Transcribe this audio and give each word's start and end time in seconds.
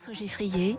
François 0.00 0.14
Geffrier 0.14 0.78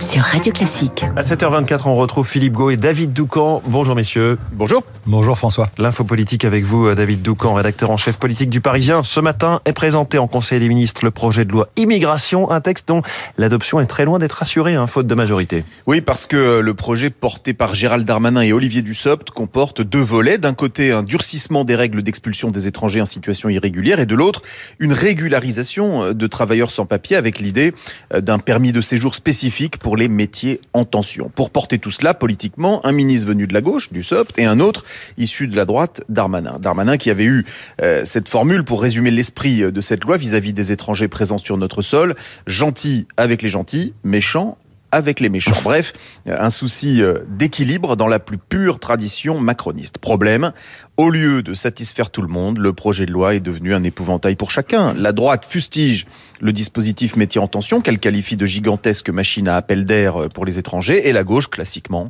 sur 0.00 0.22
Radio 0.22 0.52
Classique. 0.52 1.04
À 1.16 1.22
7h24, 1.22 1.82
on 1.86 1.94
retrouve 1.94 2.26
Philippe 2.26 2.52
Gau 2.52 2.70
et 2.70 2.76
David 2.76 3.12
Doucan. 3.12 3.62
Bonjour 3.66 3.94
messieurs. 3.94 4.38
Bonjour. 4.52 4.84
Bonjour 5.06 5.36
François. 5.36 5.68
L'info 5.76 6.04
politique 6.04 6.44
avec 6.44 6.64
vous, 6.64 6.86
euh, 6.86 6.94
David 6.94 7.20
Doucan, 7.20 7.52
rédacteur 7.54 7.90
en 7.90 7.96
chef 7.96 8.16
politique 8.16 8.48
du 8.48 8.60
Parisien. 8.60 9.02
Ce 9.02 9.20
matin 9.20 9.60
est 9.64 9.72
présenté 9.72 10.18
en 10.18 10.28
Conseil 10.28 10.60
des 10.60 10.68
ministres 10.68 11.04
le 11.04 11.10
projet 11.10 11.44
de 11.44 11.52
loi 11.52 11.68
immigration, 11.76 12.50
un 12.50 12.60
texte 12.60 12.88
dont 12.88 13.02
l'adoption 13.36 13.80
est 13.80 13.86
très 13.86 14.04
loin 14.04 14.18
d'être 14.18 14.40
assurée, 14.40 14.76
hein, 14.76 14.86
faute 14.86 15.06
de 15.08 15.14
majorité. 15.14 15.64
Oui, 15.86 16.00
parce 16.00 16.26
que 16.26 16.60
le 16.60 16.74
projet 16.74 17.10
porté 17.10 17.52
par 17.52 17.74
Gérald 17.74 18.06
Darmanin 18.06 18.42
et 18.42 18.52
Olivier 18.52 18.82
Dussopt 18.82 19.30
comporte 19.30 19.82
deux 19.82 20.02
volets. 20.02 20.38
D'un 20.38 20.54
côté, 20.54 20.92
un 20.92 21.02
durcissement 21.02 21.64
des 21.64 21.74
règles 21.74 22.02
d'expulsion 22.02 22.50
des 22.50 22.66
étrangers 22.66 23.00
en 23.00 23.06
situation 23.06 23.48
irrégulière 23.48 23.98
et 24.00 24.06
de 24.06 24.14
l'autre, 24.14 24.42
une 24.78 24.92
régularisation 24.92 26.12
de 26.12 26.26
travailleurs 26.28 26.70
sans 26.70 26.86
papier 26.86 27.16
avec 27.16 27.40
l'idée 27.40 27.74
d'un 28.16 28.37
permis 28.38 28.72
de 28.72 28.80
séjour 28.80 29.14
spécifique 29.14 29.78
pour 29.78 29.96
les 29.96 30.08
métiers 30.08 30.60
en 30.72 30.84
tension. 30.84 31.30
Pour 31.34 31.50
porter 31.50 31.78
tout 31.78 31.90
cela 31.90 32.14
politiquement, 32.14 32.84
un 32.86 32.92
ministre 32.92 33.28
venu 33.28 33.46
de 33.46 33.54
la 33.54 33.60
gauche, 33.60 33.92
du 33.92 34.02
SOPT, 34.02 34.38
et 34.38 34.44
un 34.44 34.60
autre 34.60 34.84
issu 35.16 35.48
de 35.48 35.56
la 35.56 35.64
droite, 35.64 36.02
Darmanin. 36.08 36.58
Darmanin 36.58 36.96
qui 36.96 37.10
avait 37.10 37.24
eu 37.24 37.44
euh, 37.82 38.02
cette 38.04 38.28
formule 38.28 38.64
pour 38.64 38.82
résumer 38.82 39.10
l'esprit 39.10 39.72
de 39.72 39.80
cette 39.80 40.04
loi 40.04 40.16
vis-à-vis 40.16 40.52
des 40.52 40.72
étrangers 40.72 41.08
présents 41.08 41.38
sur 41.38 41.56
notre 41.56 41.82
sol, 41.82 42.14
gentil 42.46 43.06
avec 43.16 43.42
les 43.42 43.48
gentils, 43.48 43.94
méchant 44.04 44.58
avec 44.90 45.20
les 45.20 45.28
méchants. 45.28 45.60
Bref, 45.64 45.92
un 46.26 46.50
souci 46.50 47.02
euh, 47.02 47.18
d'équilibre 47.28 47.96
dans 47.96 48.08
la 48.08 48.18
plus 48.18 48.38
pure 48.38 48.78
tradition 48.78 49.40
macroniste. 49.40 49.98
Problème, 49.98 50.52
au 50.96 51.10
lieu 51.10 51.42
de 51.42 51.54
satisfaire 51.54 52.10
tout 52.10 52.22
le 52.22 52.28
monde, 52.28 52.58
le 52.58 52.72
projet 52.72 53.06
de 53.06 53.12
loi 53.12 53.34
est 53.34 53.40
devenu 53.40 53.74
un 53.74 53.82
épouvantail 53.82 54.36
pour 54.36 54.50
chacun. 54.50 54.94
La 54.94 55.12
droite 55.12 55.46
fustige 55.48 56.06
le 56.40 56.52
dispositif 56.52 57.16
métier 57.16 57.40
en 57.40 57.48
tension, 57.48 57.80
qu'elle 57.80 57.98
qualifie 57.98 58.36
de 58.36 58.46
gigantesque 58.46 59.10
machine 59.10 59.48
à 59.48 59.56
appel 59.56 59.84
d'air 59.84 60.28
pour 60.32 60.44
les 60.44 60.58
étrangers, 60.58 61.08
et 61.08 61.12
la 61.12 61.24
gauche, 61.24 61.48
classiquement, 61.48 62.08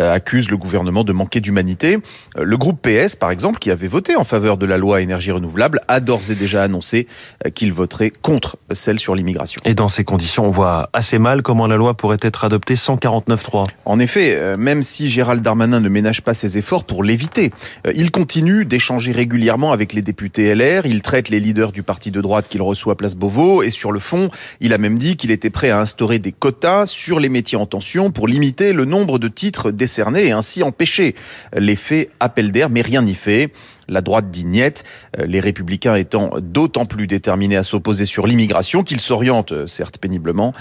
euh, 0.00 0.12
accuse 0.12 0.50
le 0.50 0.56
gouvernement 0.56 1.04
de 1.04 1.12
manquer 1.12 1.40
d'humanité. 1.40 1.98
Euh, 2.38 2.44
le 2.44 2.56
groupe 2.56 2.80
PS, 2.80 3.16
par 3.16 3.30
exemple, 3.30 3.58
qui 3.58 3.70
avait 3.70 3.86
voté 3.86 4.16
en 4.16 4.24
faveur 4.24 4.56
de 4.56 4.66
la 4.66 4.78
loi 4.78 5.00
énergie 5.00 5.30
renouvelable, 5.30 5.80
a 5.88 6.00
d'ores 6.00 6.30
et 6.30 6.34
déjà 6.34 6.62
annoncé 6.62 7.06
euh, 7.44 7.50
qu'il 7.50 7.72
voterait 7.72 8.10
contre 8.10 8.58
celle 8.72 8.98
sur 8.98 9.14
l'immigration. 9.14 9.60
Et 9.64 9.74
dans 9.74 9.88
ces 9.88 10.04
conditions, 10.04 10.46
on 10.46 10.50
voit 10.50 10.90
assez 10.92 11.18
mal 11.18 11.42
comment 11.42 11.66
la 11.66 11.76
loi 11.76 11.96
pourrait 11.96 12.15
être 12.22 12.44
adoptée 12.44 12.74
149.3. 12.74 13.66
En 13.84 13.98
effet, 13.98 14.56
même 14.56 14.82
si 14.82 15.08
Gérald 15.08 15.42
Darmanin 15.42 15.80
ne 15.80 15.88
ménage 15.88 16.22
pas 16.22 16.34
ses 16.34 16.58
efforts 16.58 16.84
pour 16.84 17.02
l'éviter, 17.02 17.50
il 17.94 18.10
continue 18.10 18.64
d'échanger 18.64 19.12
régulièrement 19.12 19.72
avec 19.72 19.92
les 19.92 20.02
députés 20.02 20.54
LR. 20.54 20.86
Il 20.86 21.02
traite 21.02 21.28
les 21.28 21.40
leaders 21.40 21.72
du 21.72 21.82
parti 21.82 22.10
de 22.10 22.20
droite 22.20 22.46
qu'il 22.48 22.62
reçoit 22.62 22.94
à 22.94 22.96
Place 22.96 23.14
Beauvau. 23.14 23.62
Et 23.62 23.70
sur 23.70 23.92
le 23.92 24.00
fond, 24.00 24.30
il 24.60 24.72
a 24.72 24.78
même 24.78 24.98
dit 24.98 25.16
qu'il 25.16 25.30
était 25.30 25.50
prêt 25.50 25.70
à 25.70 25.80
instaurer 25.80 26.18
des 26.18 26.32
quotas 26.32 26.86
sur 26.86 27.20
les 27.20 27.28
métiers 27.28 27.58
en 27.58 27.66
tension 27.66 28.10
pour 28.10 28.28
limiter 28.28 28.72
le 28.72 28.84
nombre 28.84 29.18
de 29.18 29.28
titres 29.28 29.70
décernés 29.70 30.26
et 30.26 30.32
ainsi 30.32 30.62
empêcher 30.62 31.14
l'effet 31.54 32.10
appel 32.20 32.50
d'air. 32.52 32.70
Mais 32.70 32.82
rien 32.82 33.02
n'y 33.02 33.14
fait. 33.14 33.52
La 33.88 34.00
droite 34.00 34.30
dit 34.30 34.44
niette, 34.44 34.84
les 35.18 35.40
républicains 35.40 35.94
étant 35.94 36.30
d'autant 36.40 36.86
plus 36.86 37.06
déterminés 37.06 37.56
à 37.56 37.62
s'opposer 37.62 38.04
sur 38.04 38.26
l'immigration 38.26 38.82
qu'ils 38.82 39.00
s'orientent, 39.00 39.66
certes 39.66 39.98
péniblement, 39.98 40.52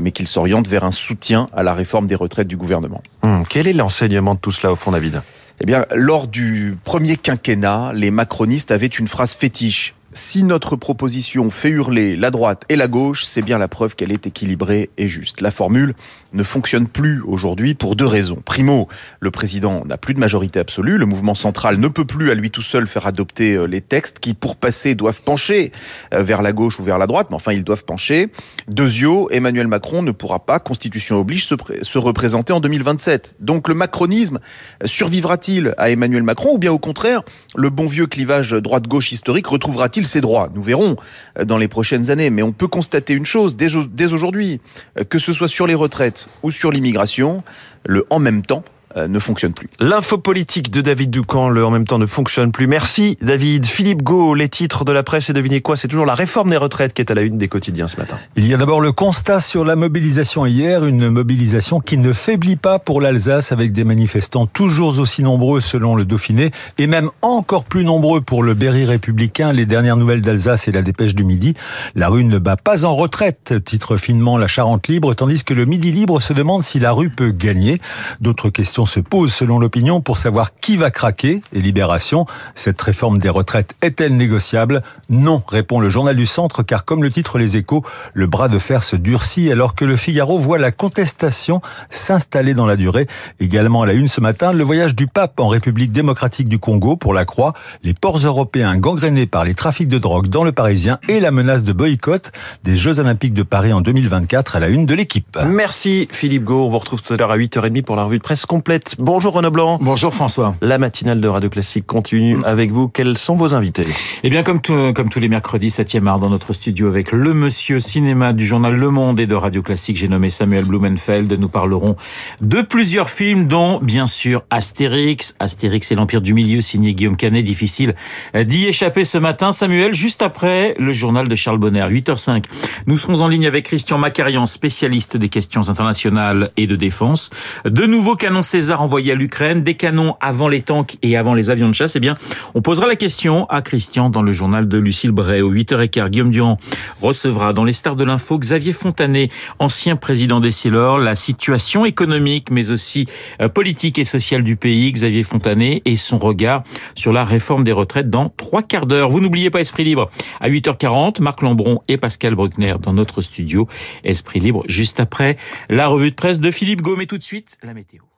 mais 0.00 0.12
qu'ils 0.12 0.28
s'orientent 0.28 0.68
vers 0.68 0.84
un 0.84 0.92
soutien 0.92 1.46
à 1.54 1.62
la 1.62 1.74
réforme 1.74 2.06
des 2.06 2.14
retraites 2.14 2.48
du 2.48 2.56
gouvernement. 2.56 3.02
Hum, 3.22 3.44
quel 3.48 3.66
est 3.66 3.72
l'enseignement 3.72 4.34
de 4.34 4.40
tout 4.40 4.52
cela 4.52 4.72
au 4.72 4.76
fond, 4.76 4.90
David? 4.92 5.22
Eh 5.60 5.64
bien, 5.64 5.86
lors 5.94 6.26
du 6.28 6.76
premier 6.84 7.16
quinquennat, 7.16 7.92
les 7.94 8.10
macronistes 8.10 8.70
avaient 8.70 8.86
une 8.86 9.08
phrase 9.08 9.34
fétiche. 9.34 9.94
Si 10.16 10.44
notre 10.44 10.76
proposition 10.76 11.50
fait 11.50 11.68
hurler 11.68 12.16
la 12.16 12.30
droite 12.30 12.62
et 12.70 12.76
la 12.76 12.88
gauche, 12.88 13.26
c'est 13.26 13.42
bien 13.42 13.58
la 13.58 13.68
preuve 13.68 13.94
qu'elle 13.94 14.10
est 14.10 14.26
équilibrée 14.26 14.88
et 14.96 15.08
juste. 15.08 15.42
La 15.42 15.50
formule 15.50 15.92
ne 16.32 16.42
fonctionne 16.42 16.88
plus 16.88 17.20
aujourd'hui 17.20 17.74
pour 17.74 17.96
deux 17.96 18.06
raisons. 18.06 18.40
Primo, 18.42 18.88
le 19.20 19.30
président 19.30 19.84
n'a 19.84 19.98
plus 19.98 20.14
de 20.14 20.18
majorité 20.18 20.58
absolue, 20.58 20.96
le 20.96 21.04
mouvement 21.04 21.34
central 21.34 21.76
ne 21.76 21.88
peut 21.88 22.06
plus 22.06 22.30
à 22.30 22.34
lui 22.34 22.50
tout 22.50 22.62
seul 22.62 22.86
faire 22.86 23.06
adopter 23.06 23.66
les 23.66 23.82
textes 23.82 24.18
qui, 24.18 24.32
pour 24.32 24.56
passer, 24.56 24.94
doivent 24.94 25.20
pencher 25.20 25.70
vers 26.12 26.40
la 26.40 26.54
gauche 26.54 26.80
ou 26.80 26.82
vers 26.82 26.96
la 26.96 27.06
droite, 27.06 27.26
mais 27.28 27.36
enfin 27.36 27.52
ils 27.52 27.62
doivent 27.62 27.84
pencher. 27.84 28.28
Deuxio, 28.68 29.28
Emmanuel 29.30 29.68
Macron 29.68 30.00
ne 30.00 30.12
pourra 30.12 30.46
pas, 30.46 30.60
constitution 30.60 31.20
oblige, 31.20 31.44
se, 31.44 31.56
se 31.82 31.98
représenter 31.98 32.54
en 32.54 32.60
2027. 32.60 33.36
Donc 33.40 33.68
le 33.68 33.74
macronisme 33.74 34.38
survivra-t-il 34.82 35.74
à 35.76 35.90
Emmanuel 35.90 36.22
Macron 36.22 36.54
ou 36.54 36.58
bien 36.58 36.72
au 36.72 36.78
contraire, 36.78 37.20
le 37.54 37.68
bon 37.68 37.86
vieux 37.86 38.06
clivage 38.06 38.52
droite-gauche 38.52 39.12
historique 39.12 39.46
retrouvera-t-il 39.46 40.05
ses 40.06 40.20
droits 40.20 40.48
Nous 40.54 40.62
verrons 40.62 40.96
dans 41.44 41.58
les 41.58 41.68
prochaines 41.68 42.10
années, 42.10 42.30
mais 42.30 42.42
on 42.42 42.52
peut 42.52 42.68
constater 42.68 43.12
une 43.12 43.26
chose 43.26 43.56
dès, 43.56 43.68
dès 43.90 44.12
aujourd'hui, 44.12 44.60
que 45.08 45.18
ce 45.18 45.32
soit 45.32 45.48
sur 45.48 45.66
les 45.66 45.74
retraites 45.74 46.26
ou 46.42 46.50
sur 46.50 46.70
l'immigration, 46.70 47.42
le 47.84 48.06
en 48.10 48.18
même 48.18 48.42
temps 48.42 48.64
ne 48.96 49.18
fonctionne 49.18 49.52
plus. 49.52 49.68
L'info 49.78 50.18
politique 50.18 50.70
de 50.70 50.80
David 50.80 51.10
Ducamp, 51.10 51.48
le 51.48 51.64
en 51.64 51.70
même 51.70 51.86
temps 51.86 51.98
ne 51.98 52.06
fonctionne 52.06 52.52
plus. 52.52 52.66
Merci 52.66 53.18
David. 53.20 53.66
Philippe 53.66 54.02
Gau, 54.02 54.34
les 54.34 54.48
titres 54.48 54.84
de 54.84 54.92
la 54.92 55.02
presse 55.02 55.30
et 55.30 55.32
devinez 55.32 55.60
quoi 55.60 55.76
C'est 55.76 55.88
toujours 55.88 56.06
la 56.06 56.14
réforme 56.14 56.50
des 56.50 56.56
retraites 56.56 56.94
qui 56.94 57.02
est 57.02 57.10
à 57.10 57.14
la 57.14 57.22
une 57.22 57.38
des 57.38 57.48
quotidiens 57.48 57.88
ce 57.88 57.98
matin. 57.98 58.18
Il 58.36 58.46
y 58.46 58.54
a 58.54 58.56
d'abord 58.56 58.80
le 58.80 58.92
constat 58.92 59.40
sur 59.40 59.64
la 59.64 59.76
mobilisation 59.76 60.46
hier, 60.46 60.84
une 60.84 61.10
mobilisation 61.10 61.80
qui 61.80 61.98
ne 61.98 62.12
faiblit 62.12 62.56
pas 62.56 62.78
pour 62.78 63.00
l'Alsace 63.00 63.52
avec 63.52 63.72
des 63.72 63.84
manifestants 63.84 64.46
toujours 64.46 64.98
aussi 64.98 65.22
nombreux 65.22 65.60
selon 65.60 65.94
le 65.94 66.04
Dauphiné 66.04 66.50
et 66.78 66.86
même 66.86 67.10
encore 67.22 67.64
plus 67.64 67.84
nombreux 67.84 68.20
pour 68.20 68.42
le 68.42 68.54
Berry 68.54 68.84
républicain. 68.84 69.52
Les 69.52 69.66
dernières 69.66 69.96
nouvelles 69.96 70.22
d'Alsace 70.22 70.68
et 70.68 70.72
la 70.72 70.82
dépêche 70.82 71.14
du 71.14 71.24
midi. 71.24 71.54
La 71.94 72.08
rue 72.08 72.24
ne 72.24 72.38
bat 72.38 72.56
pas 72.56 72.84
en 72.84 72.96
retraite, 72.96 73.54
titre 73.64 73.96
finement 73.96 74.38
la 74.38 74.46
Charente 74.46 74.88
libre, 74.88 75.14
tandis 75.14 75.44
que 75.44 75.54
le 75.54 75.66
Midi 75.66 75.92
libre 75.92 76.20
se 76.20 76.32
demande 76.32 76.62
si 76.62 76.78
la 76.78 76.92
rue 76.92 77.10
peut 77.10 77.30
gagner. 77.30 77.80
D'autres 78.20 78.50
questions 78.50 78.85
se 78.86 79.00
pose 79.00 79.32
selon 79.32 79.58
l'opinion 79.58 80.00
pour 80.00 80.16
savoir 80.16 80.50
qui 80.60 80.76
va 80.76 80.90
craquer 80.90 81.42
et 81.52 81.60
Libération. 81.60 82.26
Cette 82.54 82.80
réforme 82.80 83.18
des 83.18 83.28
retraites 83.28 83.74
est-elle 83.82 84.16
négociable? 84.16 84.82
Non, 85.08 85.42
répond 85.46 85.80
le 85.80 85.88
journal 85.88 86.16
du 86.16 86.26
centre, 86.26 86.62
car 86.62 86.84
comme 86.84 87.02
le 87.02 87.10
titre 87.10 87.38
Les 87.38 87.56
Échos, 87.56 87.84
le 88.14 88.26
bras 88.26 88.48
de 88.48 88.58
fer 88.58 88.82
se 88.82 88.96
durcit 88.96 89.50
alors 89.50 89.74
que 89.74 89.84
le 89.84 89.96
Figaro 89.96 90.38
voit 90.38 90.58
la 90.58 90.72
contestation 90.72 91.60
s'installer 91.90 92.54
dans 92.54 92.66
la 92.66 92.76
durée. 92.76 93.06
Également 93.40 93.82
à 93.82 93.86
la 93.86 93.92
une 93.92 94.08
ce 94.08 94.20
matin, 94.20 94.52
le 94.52 94.64
voyage 94.64 94.94
du 94.94 95.06
pape 95.06 95.38
en 95.40 95.48
République 95.48 95.92
démocratique 95.92 96.48
du 96.48 96.58
Congo 96.58 96.96
pour 96.96 97.14
la 97.14 97.24
Croix, 97.24 97.52
les 97.82 97.94
ports 97.94 98.18
européens 98.18 98.76
gangrénés 98.76 99.26
par 99.26 99.44
les 99.44 99.54
trafics 99.54 99.88
de 99.88 99.98
drogue 99.98 100.28
dans 100.28 100.44
le 100.44 100.52
Parisien 100.52 100.98
et 101.08 101.20
la 101.20 101.30
menace 101.30 101.64
de 101.64 101.72
boycott 101.72 102.32
des 102.64 102.76
Jeux 102.76 103.00
Olympiques 103.00 103.34
de 103.34 103.42
Paris 103.42 103.72
en 103.72 103.80
2024 103.80 104.56
à 104.56 104.60
la 104.60 104.68
une 104.68 104.86
de 104.86 104.94
l'équipe. 104.94 105.38
Merci 105.46 106.08
Philippe 106.10 106.44
Gau. 106.44 106.66
On 106.66 106.70
vous 106.70 106.78
retrouve 106.78 107.02
tout 107.02 107.12
à 107.12 107.16
l'heure 107.16 107.30
à 107.30 107.38
8h30 107.38 107.82
pour 107.82 107.96
la 107.96 108.04
revue 108.04 108.18
de 108.18 108.22
presse 108.22 108.46
complète. 108.46 108.75
Bonjour 108.98 109.32
Renaud 109.32 109.50
Blanc. 109.50 109.78
Bonjour 109.80 110.12
François. 110.12 110.54
La 110.60 110.78
matinale 110.78 111.20
de 111.20 111.28
Radio 111.28 111.48
Classique 111.48 111.86
continue 111.86 112.38
avec 112.44 112.70
vous. 112.70 112.88
Quels 112.88 113.16
sont 113.16 113.34
vos 113.34 113.54
invités? 113.54 113.86
Eh 114.22 114.30
bien, 114.30 114.42
comme, 114.42 114.60
tout, 114.60 114.92
comme 114.94 115.08
tous 115.08 115.20
les 115.20 115.28
mercredis, 115.28 115.68
7e 115.68 116.06
art 116.06 116.18
dans 116.18 116.30
notre 116.30 116.52
studio 116.52 116.88
avec 116.88 117.12
le 117.12 117.34
monsieur 117.34 117.80
cinéma 117.80 118.32
du 118.32 118.44
journal 118.44 118.74
Le 118.74 118.90
Monde 118.90 119.20
et 119.20 119.26
de 119.26 119.34
Radio 119.34 119.62
Classique. 119.62 119.96
J'ai 119.96 120.08
nommé 120.08 120.30
Samuel 120.30 120.64
Blumenfeld. 120.64 121.32
Nous 121.32 121.48
parlerons 121.48 121.96
de 122.40 122.62
plusieurs 122.62 123.10
films, 123.10 123.46
dont, 123.46 123.78
bien 123.80 124.06
sûr, 124.06 124.42
Astérix. 124.50 125.34
Astérix 125.38 125.92
et 125.92 125.94
l'Empire 125.94 126.20
du 126.20 126.34
Milieu, 126.34 126.60
signé 126.60 126.94
Guillaume 126.94 127.16
Canet. 127.16 127.44
Difficile 127.44 127.94
d'y 128.34 128.66
échapper 128.66 129.04
ce 129.04 129.18
matin. 129.18 129.52
Samuel, 129.52 129.94
juste 129.94 130.22
après 130.22 130.74
le 130.78 130.92
journal 130.92 131.28
de 131.28 131.34
Charles 131.34 131.58
Bonner, 131.58 131.86
8h05. 131.88 132.44
Nous 132.86 132.96
serons 132.96 133.20
en 133.20 133.28
ligne 133.28 133.46
avec 133.46 133.66
Christian 133.66 133.98
Macarian, 133.98 134.46
spécialiste 134.46 135.16
des 135.16 135.28
questions 135.28 135.68
internationales 135.68 136.50
et 136.56 136.66
de 136.66 136.76
défense. 136.76 137.30
De 137.64 137.86
nouveaux 137.86 138.16
canons 138.16 138.42
César 138.56 138.80
envoyés 138.80 139.12
à 139.12 139.14
l'Ukraine, 139.14 139.62
des 139.62 139.74
canons 139.74 140.14
avant 140.18 140.48
les 140.48 140.62
tanks 140.62 140.96
et 141.02 141.18
avant 141.18 141.34
les 141.34 141.50
avions 141.50 141.68
de 141.68 141.74
chasse, 141.74 141.94
eh 141.94 142.00
bien, 142.00 142.14
on 142.54 142.62
posera 142.62 142.86
la 142.86 142.96
question 142.96 143.44
à 143.50 143.60
Christian 143.60 144.08
dans 144.08 144.22
le 144.22 144.32
journal 144.32 144.66
de 144.66 144.78
Lucille 144.78 145.10
Bray. 145.10 145.42
Au 145.42 145.52
8h15, 145.52 146.08
Guillaume 146.08 146.30
Durand 146.30 146.56
recevra 147.02 147.52
dans 147.52 147.64
les 147.64 147.74
stars 147.74 147.96
de 147.96 148.04
l'info 148.04 148.38
Xavier 148.38 148.72
Fontanet, 148.72 149.28
ancien 149.58 149.96
président 149.96 150.40
des 150.40 150.52
Célors, 150.52 150.96
la 150.96 151.14
situation 151.14 151.84
économique 151.84 152.50
mais 152.50 152.70
aussi 152.70 153.04
politique 153.52 153.98
et 153.98 154.06
sociale 154.06 154.42
du 154.42 154.56
pays. 154.56 154.90
Xavier 154.90 155.22
Fontanet 155.22 155.82
et 155.84 155.96
son 155.96 156.16
regard 156.16 156.62
sur 156.94 157.12
la 157.12 157.26
réforme 157.26 157.62
des 157.62 157.72
retraites 157.72 158.08
dans 158.08 158.30
trois 158.30 158.62
quarts 158.62 158.86
d'heure. 158.86 159.10
Vous 159.10 159.20
n'oubliez 159.20 159.50
pas 159.50 159.60
Esprit 159.60 159.84
Libre 159.84 160.08
à 160.40 160.48
8h40, 160.48 161.20
Marc 161.20 161.42
Lambron 161.42 161.82
et 161.88 161.98
Pascal 161.98 162.34
Bruckner 162.34 162.76
dans 162.80 162.94
notre 162.94 163.20
studio. 163.20 163.68
Esprit 164.02 164.40
Libre 164.40 164.64
juste 164.66 164.98
après 164.98 165.36
la 165.68 165.88
revue 165.88 166.10
de 166.10 166.16
presse 166.16 166.40
de 166.40 166.50
Philippe 166.50 166.80
Gaume 166.80 167.02
et 167.02 167.06
tout 167.06 167.18
de 167.18 167.22
suite 167.22 167.58
la 167.62 167.74
météo. 167.74 168.15